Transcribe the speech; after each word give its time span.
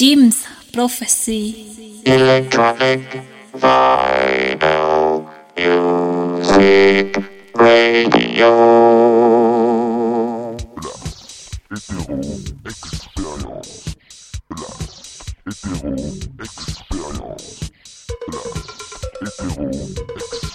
Jim's 0.00 0.46
Prophecy. 0.72 2.00
Electronic 2.06 3.20
vinyl 3.52 5.28
music 5.58 7.18
radio. 7.54 8.48
Expérience. 12.64 13.94
Place. 14.48 15.36
Hétéro 15.46 15.92
expérience. 16.80 17.60
Place. 18.26 18.56
Hétéro 19.20 19.68
expérience. 19.68 20.49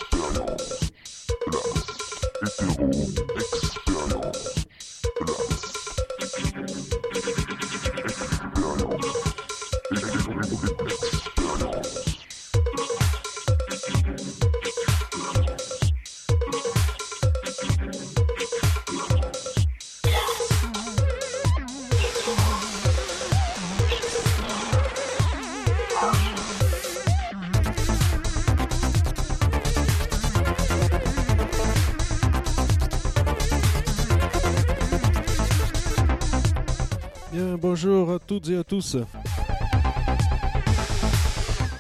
toutes 38.36 38.50
et 38.50 38.58
à 38.58 38.66
tous. 38.66 38.98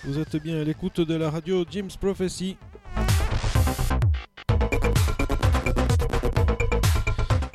Vous 0.05 0.17
êtes 0.17 0.37
bien 0.37 0.61
à 0.61 0.63
l'écoute 0.63 1.01
de 1.01 1.13
la 1.13 1.29
radio 1.29 1.65
Jim's 1.70 1.97
Prophecy. 1.97 2.55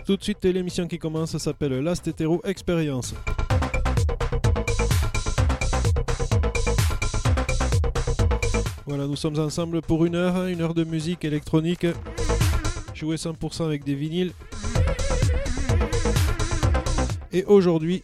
Tout 0.05 0.19
de 0.19 0.23
suite, 0.23 0.45
l'émission 0.45 0.87
qui 0.87 0.99
commence 0.99 1.35
s'appelle 1.39 1.81
Last 1.81 2.09
Hetero 2.09 2.43
Experience. 2.45 3.15
Voilà, 8.87 9.07
nous 9.07 9.17
sommes 9.17 9.39
ensemble 9.39 9.81
pour 9.81 10.05
une 10.05 10.15
heure, 10.15 10.47
une 10.47 10.61
heure 10.61 10.75
de 10.75 10.85
musique 10.85 11.25
électronique, 11.25 11.87
jouer 12.93 13.17
100% 13.17 13.65
avec 13.65 13.83
des 13.83 13.95
vinyles. 13.95 14.33
Et 17.33 17.45
aujourd'hui, 17.45 18.03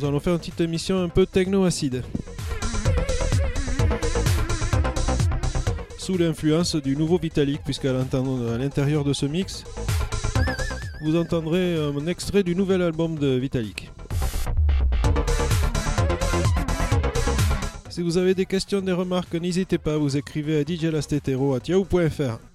nous 0.00 0.08
allons 0.08 0.20
faire 0.20 0.32
une 0.32 0.38
petite 0.38 0.60
émission 0.62 1.02
un 1.02 1.10
peu 1.10 1.26
techno-acide. 1.26 2.02
Sous 5.98 6.16
l'influence 6.16 6.74
du 6.76 6.96
nouveau 6.96 7.18
Vitalik, 7.18 7.62
puisqu'à 7.62 7.92
l'intérieur 7.92 9.04
de 9.04 9.12
ce 9.12 9.26
mix, 9.26 9.64
vous 11.02 11.16
entendrez 11.16 11.76
un 11.76 12.06
extrait 12.06 12.42
du 12.42 12.56
nouvel 12.56 12.80
album 12.80 13.18
de 13.18 13.36
Vitalik. 13.36 13.92
Si 17.90 18.00
vous 18.00 18.16
avez 18.16 18.34
des 18.34 18.46
questions, 18.46 18.80
des 18.80 18.92
remarques, 18.92 19.34
n'hésitez 19.34 19.76
pas, 19.76 19.94
à 19.94 19.98
vous 19.98 20.16
écrivez 20.16 20.60
à 20.60 20.64
djlastetero.yahoo.fr. 20.64 22.49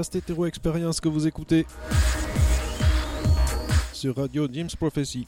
bien 0.00 0.02
la 0.02 0.04
Stétéro 0.04 0.46
Experience 0.46 0.98
que 1.00 1.08
vous 1.08 1.26
écoutez 1.26 1.66
sur 3.92 4.16
Radio 4.16 4.48
James 4.50 4.70
Prophecy. 4.78 5.26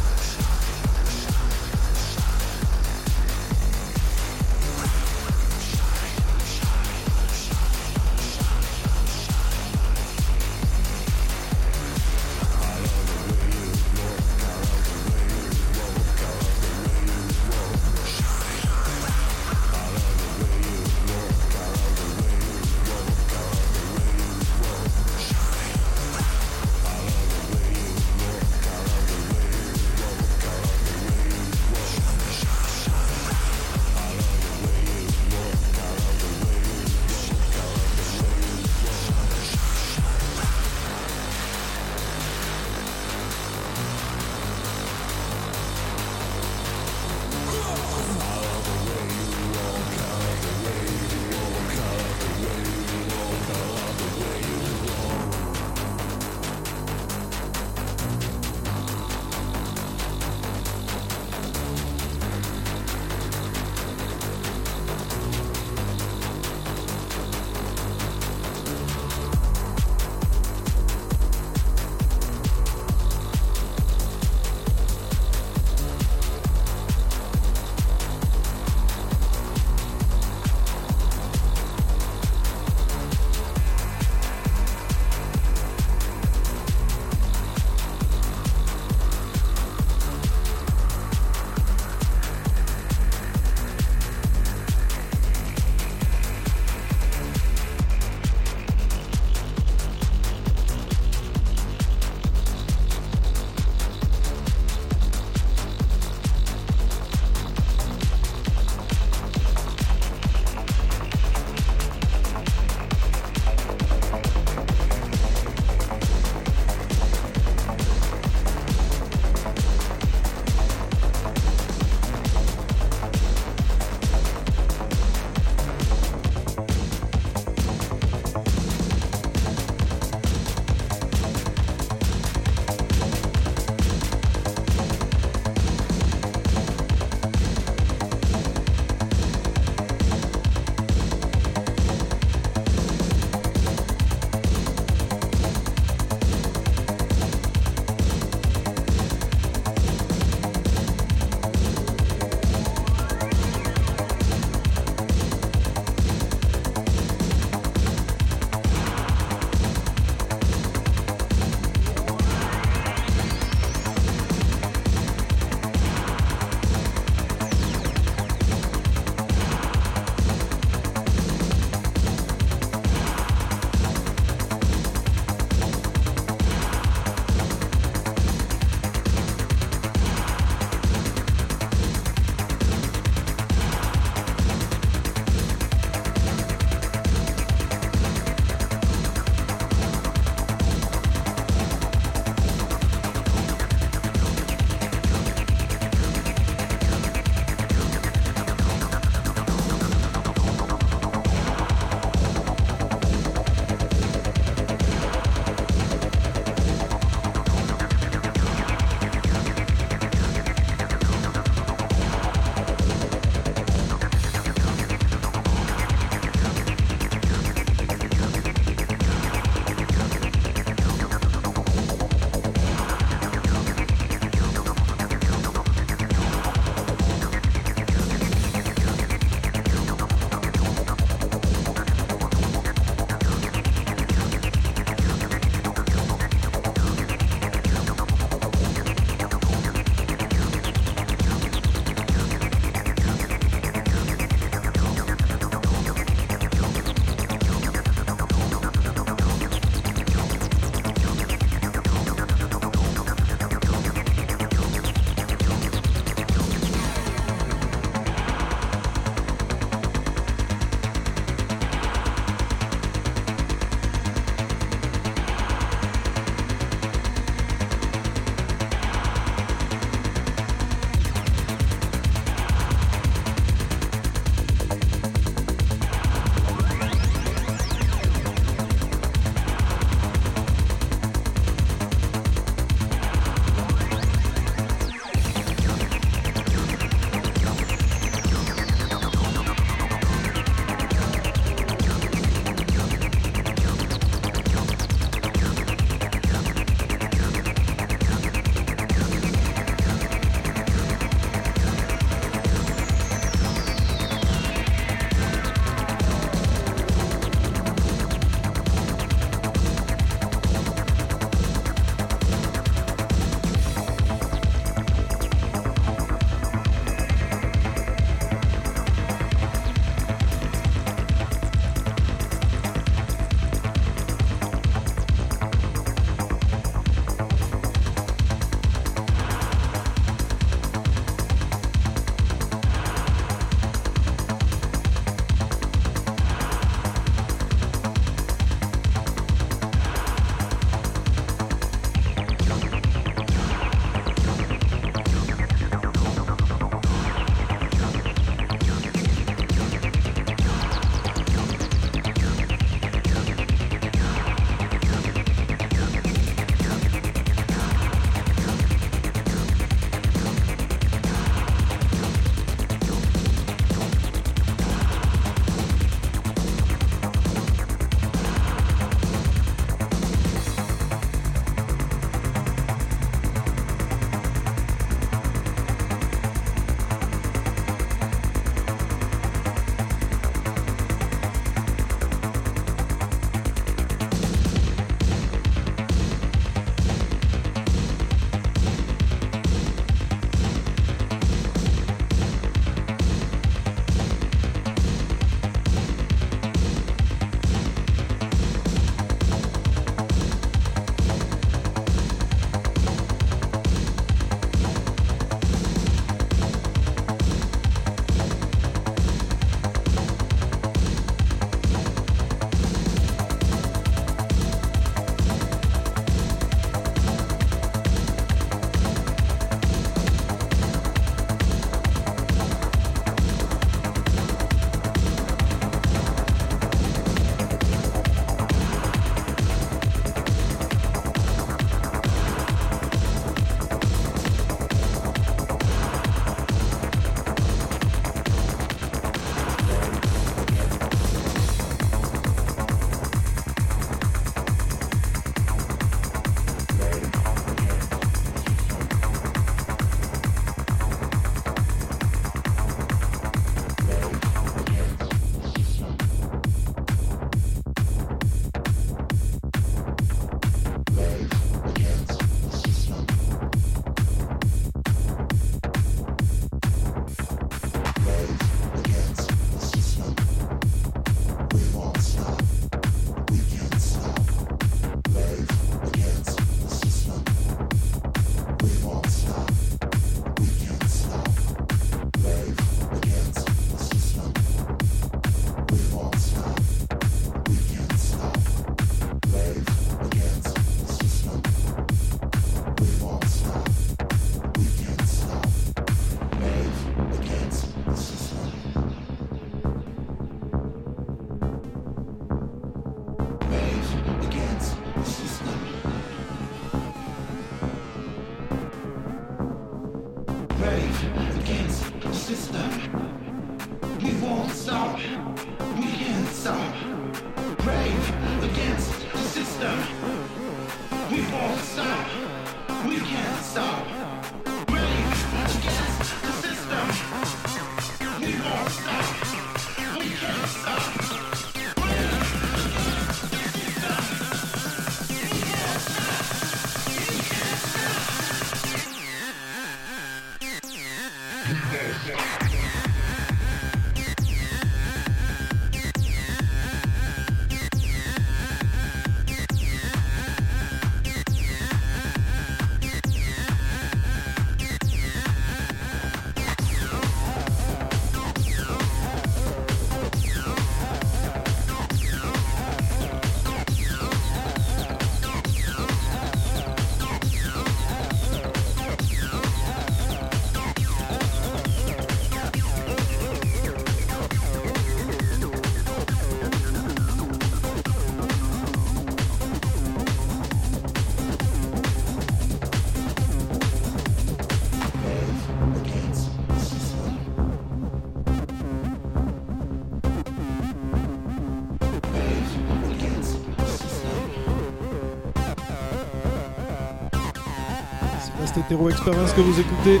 Hétéro 598.66 598.90
Experience 598.90 599.32
que 599.32 599.40
vous 599.42 599.60
écoutez. 599.60 600.00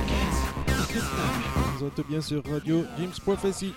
Vous 1.78 1.86
êtes 1.86 2.06
bien 2.08 2.20
sur 2.20 2.42
Radio 2.50 2.84
James 2.98 3.12
Prophecy. 3.24 3.72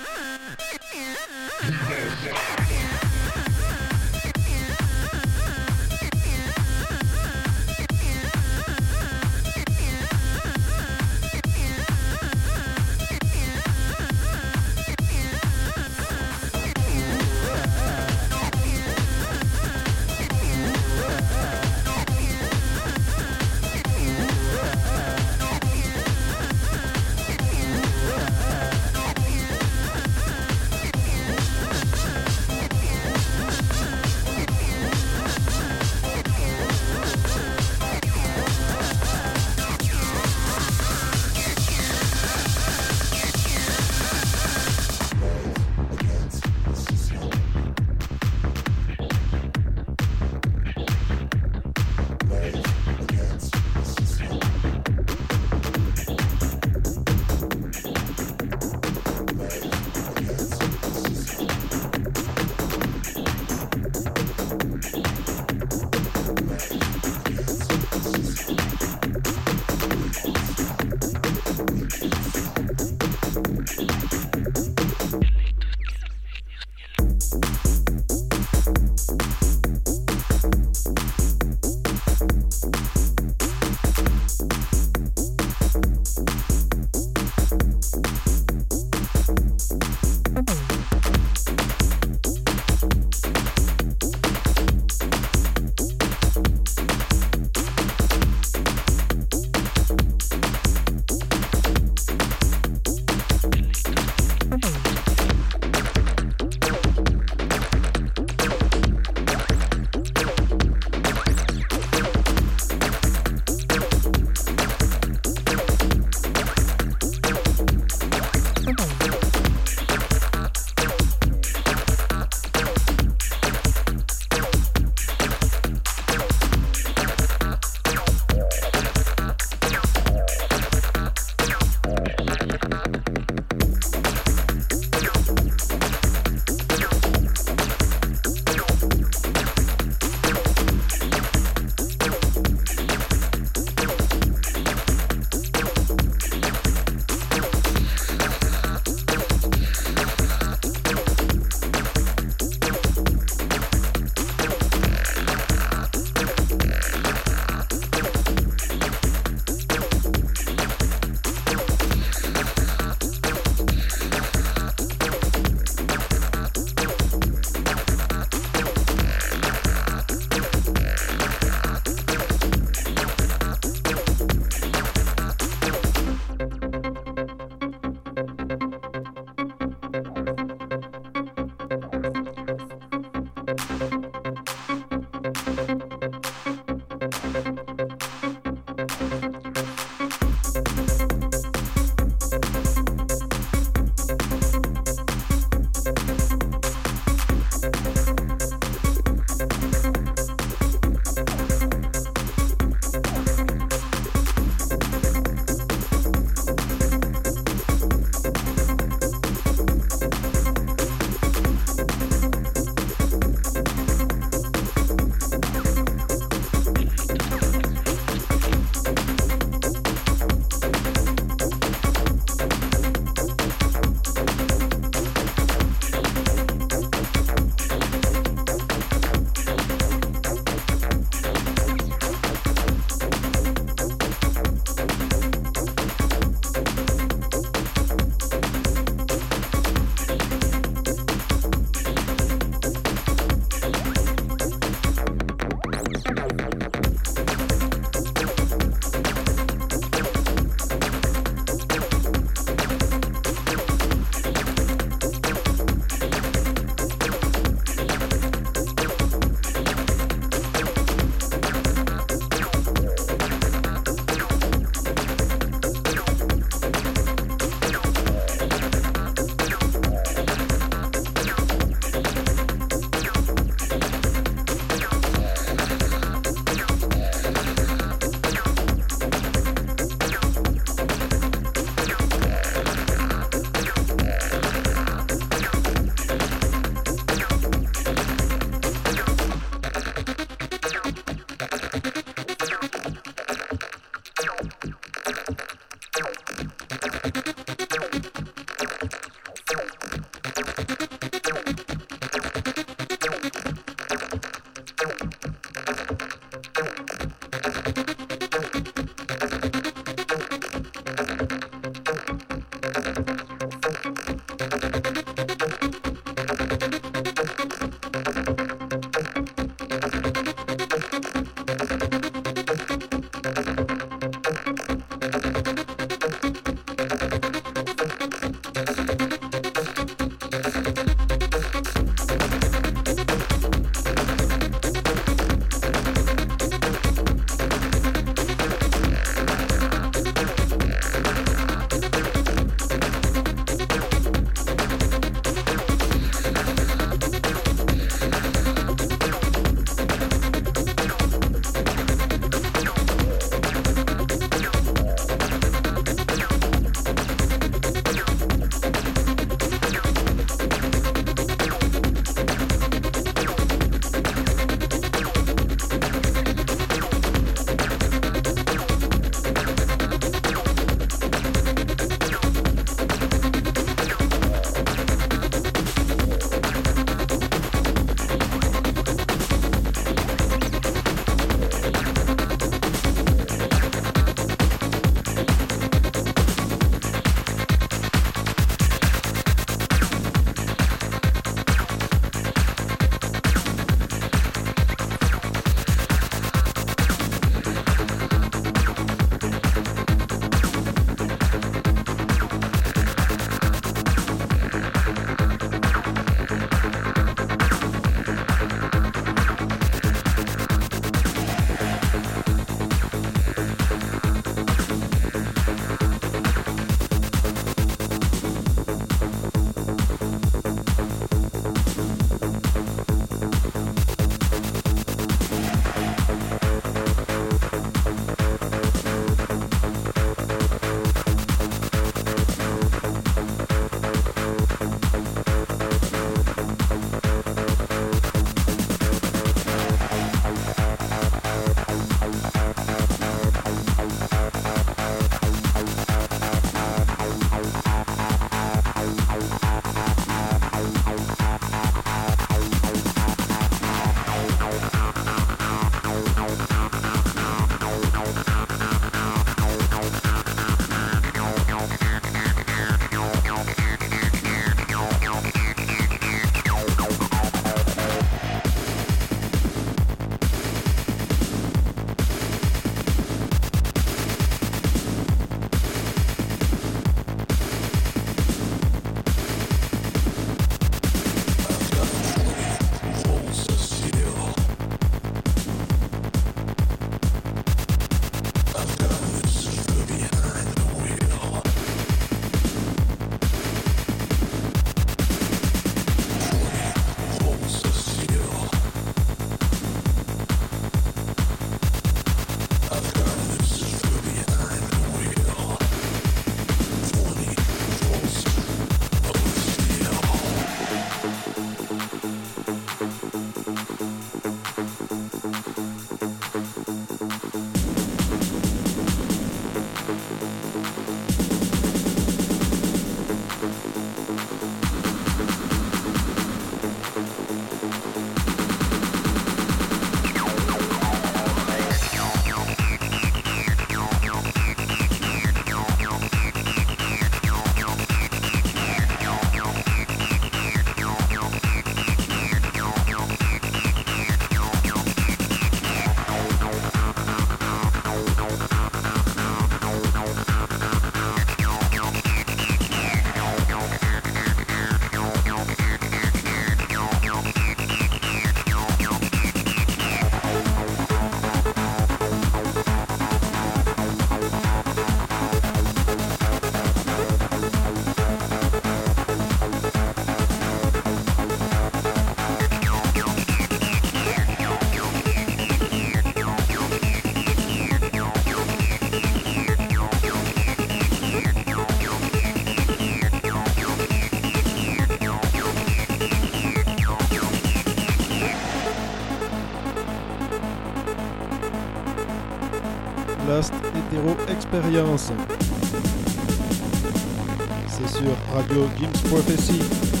C'est 597.67 597.87
sur 597.87 598.11
Radio 598.33 598.67
Games 598.77 598.91
Prophecy. 599.09 600.00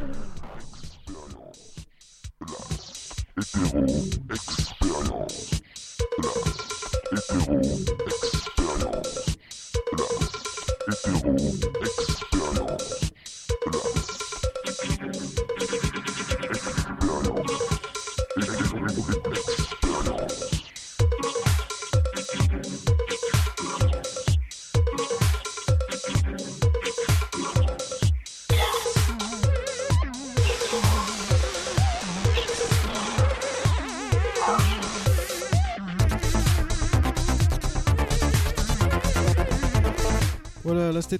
Expérience. 0.00 1.84
Hétéro. 3.36 3.84
Expérience. 4.30 5.60
Hétéro. 7.12 7.60
Expérience. 7.60 8.29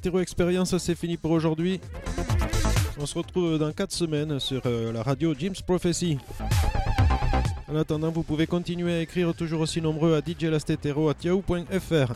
Stétéro 0.01 0.21
Expérience, 0.21 0.79
c'est 0.79 0.95
fini 0.95 1.19
pour 1.19 1.31
aujourd'hui. 1.31 1.79
On 2.99 3.05
se 3.05 3.19
retrouve 3.19 3.59
dans 3.59 3.71
4 3.71 3.93
semaines 3.93 4.41
sur 4.41 4.63
euh, 4.65 4.95
la 4.95 5.03
radio 5.03 5.35
Jim's 5.39 5.61
Prophecy. 5.61 6.17
En 7.71 7.77
attendant, 7.77 8.11
vous 8.11 8.23
pouvez 8.23 8.47
continuer 8.47 8.95
à 8.95 9.01
écrire 9.03 9.35
toujours 9.35 9.61
aussi 9.61 9.83
nombreux 9.83 10.15
à 10.15 10.23
djlastetero.yahoo.fr. 10.23 12.15